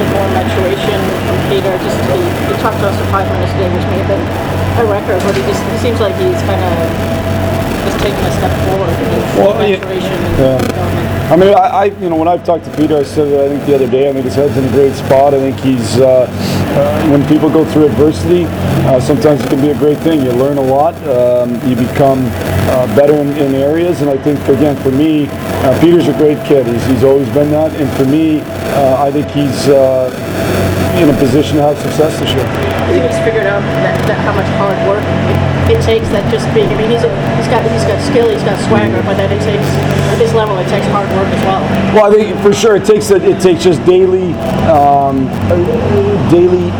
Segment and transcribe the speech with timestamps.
[0.00, 1.11] more maturation
[1.52, 1.76] Peter?
[1.84, 4.24] Just he, he talked to us for five minutes today, which may have been
[4.80, 6.72] a record, but he just he seems like he's kind of
[7.84, 11.12] just taking a step forward in his Well, yeah, and development.
[11.28, 13.48] I mean, I, I, you know, when I've talked to Peter, I said it, I
[13.48, 15.34] think the other day, I think his head's in a great spot.
[15.34, 18.44] I think he's, uh, uh, when people go through adversity,
[18.88, 20.22] uh, sometimes it can be a great thing.
[20.22, 22.24] You learn a lot, um, you become
[22.72, 26.38] uh, better in, in areas, and I think, again, for me, uh, Peter's a great
[26.46, 26.66] kid.
[26.66, 30.08] He's, he's always been that, and for me, uh, I think he's uh,
[31.02, 32.46] in a position to have success this year.
[32.94, 36.06] He just figured out that, that how much hard work it, it takes.
[36.14, 39.02] That just being, I mean, he's a, he's got he's got skill, he's got swagger,
[39.02, 39.66] but that it takes
[40.14, 41.62] at this level, it takes hard work as well.
[41.90, 44.30] Well, I think for sure it takes it takes just daily
[44.70, 45.26] um,
[46.30, 46.70] daily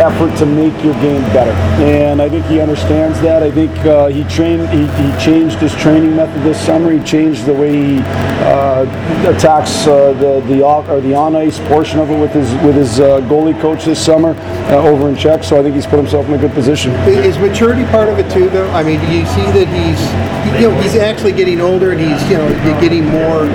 [0.00, 3.42] effort to make your game better, and I think he understands that.
[3.42, 6.90] I think uh, he trained he, he changed his training method this summer.
[6.90, 7.98] He changed the way he
[8.44, 8.84] uh,
[9.28, 12.74] attacks uh, the the off or the on ice portion of it with his with
[12.74, 14.34] his uh, goalie coach this summer
[14.70, 15.44] uh, over in Czech.
[15.44, 16.92] So I think he's put himself in a good position.
[17.08, 18.68] Is maturity part of it too, though?
[18.70, 22.22] I mean, do you see that he's, you know, he's actually getting older and he's,
[22.30, 22.48] you know,
[22.80, 23.46] getting more,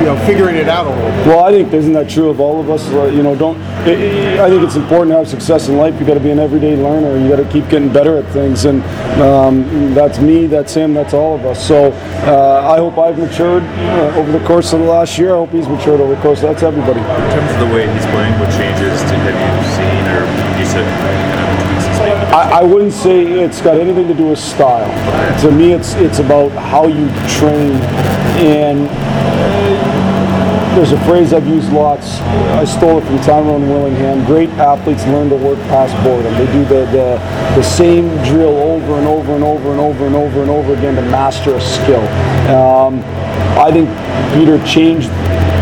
[0.00, 1.10] you know, figuring it out a little?
[1.26, 2.88] Well, I think isn't that true of all of us?
[2.90, 3.60] Uh, you know, don't.
[3.60, 6.00] I I- I think it's important to have success in life.
[6.00, 7.18] You got to be an everyday learner.
[7.18, 8.82] You got to keep getting better at things, and
[9.20, 10.46] um, that's me.
[10.46, 10.94] That's him.
[10.94, 11.60] That's all of us.
[11.68, 11.92] So
[12.24, 15.34] uh, I hope I've matured uh, over the course of the last year.
[15.34, 16.40] I hope he's matured over the course.
[16.40, 17.00] That's everybody.
[17.00, 20.24] In terms of the way he's playing, what changes to, have you seen or
[20.58, 22.34] you said kind of tweaks he's making?
[22.34, 24.88] I, I wouldn't say it's got anything to do with style.
[25.42, 27.76] To me, it's it's about how you train,
[28.40, 28.88] and
[30.80, 32.20] there's a phrase I've used lots.
[32.56, 34.24] I stole it from Tyrone Willingham.
[34.24, 36.32] Great athletes learn to work past boredom.
[36.38, 37.20] They do the, the
[37.54, 40.94] the same drill over and over and over and over and over and over again
[40.94, 42.00] to master a skill.
[42.48, 43.02] Um,
[43.60, 43.90] I think
[44.32, 45.10] Peter changed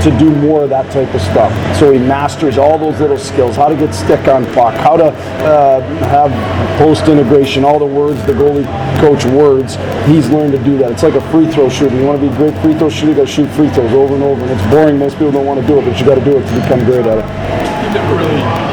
[0.03, 1.53] to do more of that type of stuff.
[1.79, 5.07] So he masters all those little skills, how to get stick on puck, how to
[5.07, 6.31] uh, have
[6.79, 8.67] post integration, all the words, the goalie
[9.01, 9.77] coach words.
[10.07, 10.93] He's learned to do that.
[10.93, 11.97] It's like a free throw shooter.
[11.97, 13.93] You want to be a great free throw shooter, you got to shoot free throws
[13.93, 14.41] over and over.
[14.43, 14.99] And it's boring.
[14.99, 16.85] Most people don't want to do it, but you got to do it to become
[16.85, 17.89] great at it.
[17.89, 18.68] You never really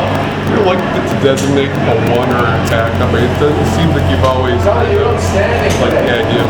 [0.66, 2.94] like to designate a one or attack.
[3.16, 6.50] It, does, it seems like you've always like the idea of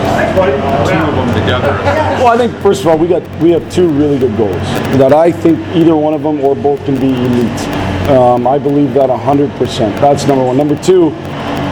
[0.87, 1.71] two of them together.
[2.19, 4.61] Well, I think first of all, we got we have two really good goals
[4.99, 7.85] that I think either one of them or both can be elite.
[8.09, 9.57] Um, I believe that 100%.
[9.99, 10.57] That's number one.
[10.57, 11.09] Number two,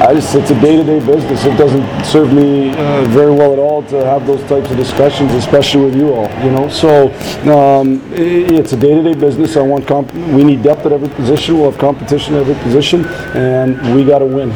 [0.01, 1.45] I just it's a day-to-day business.
[1.45, 5.31] It doesn't serve me uh, very well at all to have those types of discussions,
[5.33, 6.29] especially with you all.
[6.43, 7.11] You know, so
[7.51, 9.55] um, it's a day-to-day business.
[9.55, 11.59] I want comp- we need depth at every position.
[11.59, 13.05] We'll have competition at every position,
[13.35, 14.49] and we got to win.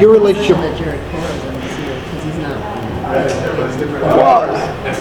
[0.00, 0.76] Your relationship, that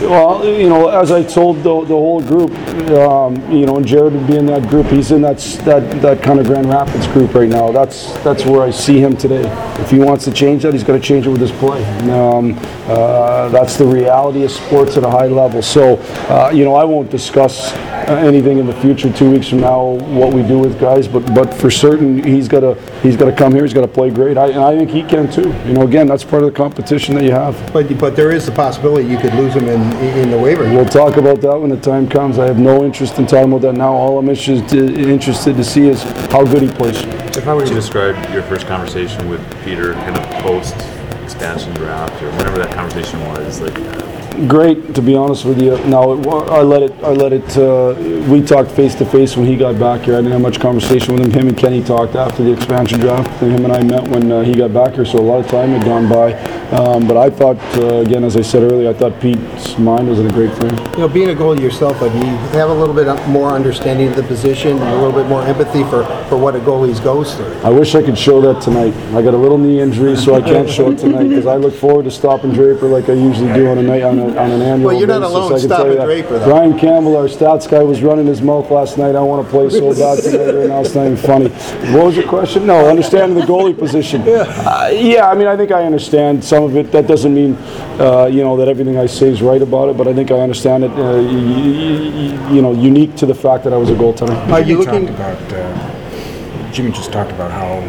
[0.01, 2.51] Well, you know, as I told the, the whole group,
[2.91, 4.87] um, you know, and Jared would be in that group.
[4.87, 7.71] He's in that that that kind of Grand Rapids group right now.
[7.71, 9.43] That's that's where I see him today.
[9.81, 11.83] If he wants to change that, he's got to change it with his play.
[12.09, 12.57] Um,
[12.88, 15.61] uh, that's the reality of sports at a high level.
[15.61, 15.97] So,
[16.29, 19.11] uh, you know, I won't discuss uh, anything in the future.
[19.11, 22.61] Two weeks from now, what we do with guys, but but for certain, he's got
[22.61, 23.63] to he's got to come here.
[23.63, 24.38] He's got to play great.
[24.38, 25.53] I, and I think he can too.
[25.67, 27.73] You know, again, that's part of the competition that you have.
[27.73, 30.63] but, but there is the possibility you could lose him in, in the waiver.
[30.63, 32.39] We'll talk about that when the time comes.
[32.39, 33.91] I have no interest in talking about that now.
[33.94, 37.01] All I'm interested, interested to see is how good he plays.
[37.44, 40.75] How would you describe your first conversation with Peter, kind of post
[41.23, 43.61] expansion draft or whenever that conversation was?
[43.61, 43.98] Like,
[44.47, 45.77] Great, to be honest with you.
[45.85, 47.94] Now, it I let it, I let it, uh,
[48.31, 50.16] we talked face to face when he got back here.
[50.16, 51.31] I didn't have much conversation with him.
[51.31, 53.29] Him and Kenny talked after the expansion draft.
[53.41, 55.51] And him and I met when uh, he got back here, so a lot of
[55.51, 56.33] time had gone by.
[56.69, 60.19] Um, but I thought, uh, again, as I said earlier, I thought Pete's mind was
[60.19, 60.77] in a great frame.
[60.94, 64.16] You know, being a goalie yourself, but you have a little bit more understanding of
[64.16, 67.51] the position and a little bit more empathy for, for what a goalie goes through.
[67.61, 68.94] I wish I could show that tonight.
[69.16, 71.73] I got a little knee injury, so I can't show it tonight because I look
[71.73, 74.62] forward to stopping Draper like I usually do on a night on, a, on an
[74.62, 75.35] annual Well, you're not basis.
[75.35, 76.06] alone I can tell stopping you that.
[76.06, 76.45] Draper, though.
[76.45, 79.16] Brian Campbell, our stats guy, was running his mouth last night.
[79.16, 80.81] I want to play so bad tonight right now.
[80.81, 81.50] It's not even funny.
[81.94, 82.65] What was your question?
[82.68, 84.24] No, understanding the goalie position.
[84.25, 84.42] Yeah.
[84.65, 86.92] Uh, yeah, I mean, I think I understand some of it.
[86.92, 87.56] That doesn't mean,
[88.00, 90.39] uh, you know, that everything I say is right about it, but I think I
[90.39, 90.92] understand it.
[90.92, 92.12] Uh, y- y-
[92.45, 94.36] y- you know, unique to the fact that I was a goaltender.
[94.51, 97.81] Are you Jimmy looking, talked about, uh, Jimmy just talked about how,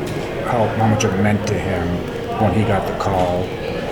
[0.50, 1.86] how, how much it meant to him
[2.40, 3.42] when he got the call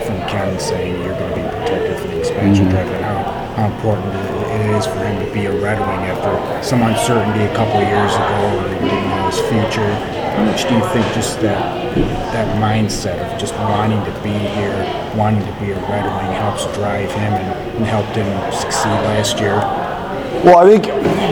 [0.08, 2.72] from Ken saying you're going to be protected for the expansion Mm-hmm.
[2.72, 3.20] draft and how,
[3.60, 4.08] how important
[4.56, 6.32] it is for him to be a Red Wing after
[6.64, 8.40] some uncertainty a couple of years ago
[8.80, 9.92] he didn't know his future.
[10.32, 11.60] How much do you think just that,
[12.32, 14.80] that mindset of just wanting to be here,
[15.14, 19.38] wanting to be a Red Wing helps drive him and, and helped him succeed last
[19.38, 19.60] year?
[20.44, 20.86] Well, I think,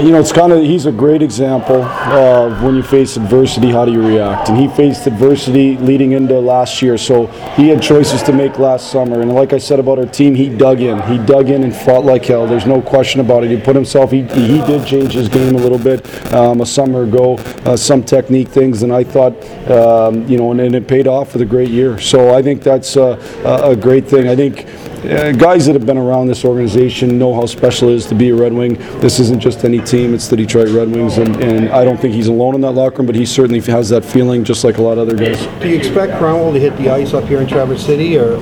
[0.05, 3.85] you know, it's kind of, he's a great example of when you face adversity, how
[3.85, 4.49] do you react?
[4.49, 8.91] And he faced adversity leading into last year, so he had choices to make last
[8.91, 9.21] summer.
[9.21, 11.01] And like I said about our team, he dug in.
[11.03, 12.49] He dug in and fought like hell.
[12.49, 13.51] There's no question about it.
[13.51, 16.05] He put himself, he, he did change his game a little bit
[16.35, 19.35] um, a summer ago, uh, some technique things, and I thought,
[19.71, 22.01] um, you know, and, and it paid off with a great year.
[22.01, 24.29] So I think that's a, a great thing.
[24.29, 24.67] I think
[25.07, 28.31] uh, guys that have been around this organization know how special it is to be
[28.31, 28.77] a Red Wing.
[29.01, 32.15] This isn't just any team, it's the Detroit Red Wings, and, and I don't think
[32.15, 34.83] he's alone in that locker room, but he certainly has that feeling just like a
[34.83, 35.47] lot of other guys.
[35.61, 38.39] Do you expect Kronwall to hit the ice up here in Traverse City, or?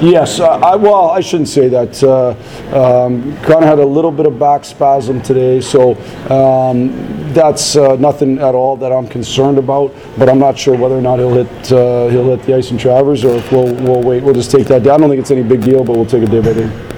[0.00, 2.02] Yes, uh, I, well, I shouldn't say that.
[2.02, 2.30] Uh,
[2.76, 5.94] um, kind of had a little bit of back spasm today, so
[6.28, 6.92] um,
[7.32, 9.94] that's uh, nothing at all that I'm concerned about.
[10.18, 12.76] But I'm not sure whether or not he'll hit uh, he'll hit the ice in
[12.76, 14.22] Traverse, or if we'll we'll wait.
[14.22, 14.90] We'll just take that day.
[14.90, 16.95] I don't think it's any big deal, but we'll take it day by day.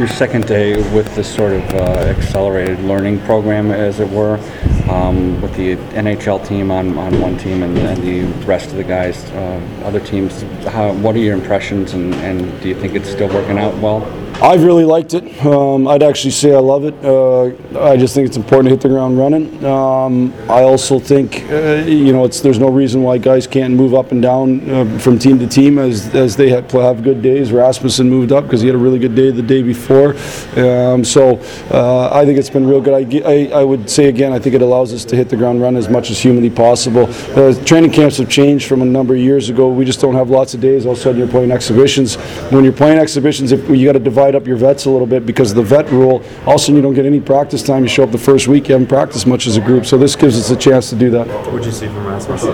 [0.00, 1.80] Your second day with this sort of uh,
[2.16, 4.38] accelerated learning program, as it were,
[4.88, 8.84] um, with the NHL team on, on one team and, and the rest of the
[8.84, 10.42] guys, uh, other teams.
[10.66, 14.00] How, what are your impressions, and, and do you think it's still working out well?
[14.42, 15.44] I've really liked it.
[15.44, 16.94] Um, I'd actually say I love it.
[17.04, 17.48] Uh,
[17.78, 19.62] I just think it's important to hit the ground running.
[19.62, 24.12] Um, I also think, uh, you know, there's no reason why guys can't move up
[24.12, 27.52] and down uh, from team to team as as they have, have good days.
[27.52, 30.16] Rasmussen moved up because he had a really good day the day before.
[30.56, 31.38] Um, so
[31.70, 32.94] uh, I think it's been real good.
[32.94, 35.60] I, I, I would say again, I think it allows us to hit the ground
[35.60, 37.06] running as much as humanly possible.
[37.36, 39.68] Uh, training camps have changed from a number of years ago.
[39.70, 40.86] We just don't have lots of days.
[40.86, 42.16] All of a sudden, you're playing exhibitions.
[42.50, 45.26] When you're playing exhibitions, if you got to divide up your vets a little bit
[45.26, 46.22] because of the vet rule.
[46.46, 47.82] All of a sudden, you don't get any practice time.
[47.82, 49.84] You show up the first week, you haven't practiced much as a group.
[49.84, 51.26] So this gives us a chance to do that.
[51.46, 52.50] What'd you see from Rasmussen?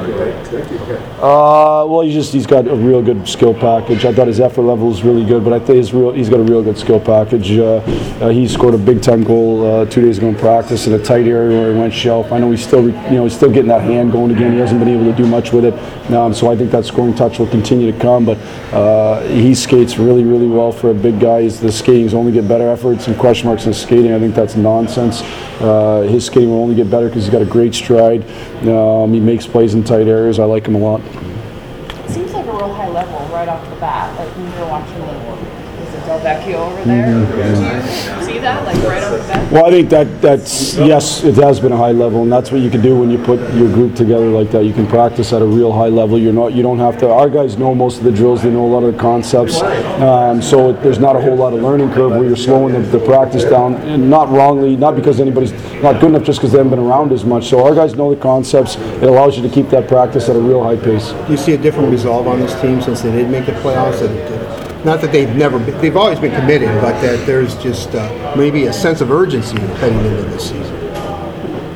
[1.17, 4.05] Uh, well, he's just he's got a real good skill package.
[4.05, 6.13] I thought his effort level was really good, but I think he's real.
[6.13, 7.53] He's got a real good skill package.
[7.59, 7.77] Uh,
[8.21, 10.99] uh, he scored a big time goal uh, two days ago in practice in a
[10.99, 12.31] tight area where he went shelf.
[12.31, 14.53] I know he's still you know he's still getting that hand going again.
[14.53, 15.75] He hasn't been able to do much with it.
[16.13, 18.25] Um, so I think that scoring touch will continue to come.
[18.25, 18.39] But
[18.73, 21.43] uh, he skates really really well for a big guy.
[21.43, 22.71] He's, the skating's only get better.
[22.71, 24.13] I've heard some question marks in skating.
[24.13, 25.23] I think that's nonsense.
[25.61, 28.23] Uh, his skating will only get better because he's got a great stride.
[28.69, 30.39] Um, he makes plays in tight areas.
[30.39, 31.01] I like him a lot.
[31.01, 34.17] It seems like a real high level right off the bat.
[34.17, 37.07] Like when you're watching the, is it Del Vecchio over there?
[37.07, 38.15] Mm-hmm.
[38.15, 39.53] Do you see that like right off the bat?
[39.53, 42.61] Well, I think that that's yes, it has been a high level, and that's what
[42.61, 44.65] you can do when you put your group together like that.
[44.65, 46.19] You can practice at a real high level.
[46.19, 47.11] You're not, you don't have to.
[47.11, 48.43] Our guys know most of the drills.
[48.43, 49.61] They know a lot of the concepts,
[50.01, 53.05] um, so there's not a whole lot of learning curve where you're slowing the, the
[53.05, 55.53] practice down, and not wrongly, not because anybody's
[55.83, 57.49] not good enough, just because they haven't been around as much.
[57.49, 58.77] So our guys know the concepts.
[58.77, 61.11] It allows you to keep that practice at a real high pace.
[61.11, 64.07] Do you see a different resolve on this team since they did make the playoffs?
[64.07, 68.35] And, not that they've never, been, they've always been committed, but that there's just uh,
[68.37, 70.77] maybe a sense of urgency heading into this season.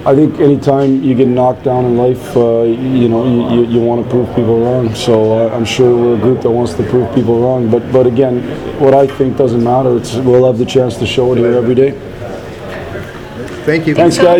[0.07, 3.81] I think anytime you get knocked down in life, uh, you know, you, you, you
[3.81, 4.95] want to prove people wrong.
[4.95, 7.69] So uh, I'm sure we're a group that wants to prove people wrong.
[7.69, 8.41] But but again,
[8.81, 9.99] what I think doesn't matter.
[9.99, 11.91] It's we'll have the chance to show it here every day.
[13.67, 13.95] Thank you.
[13.95, 14.39] Thanks, guys.